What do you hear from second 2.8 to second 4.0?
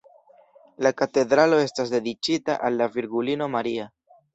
la Virgulino Maria.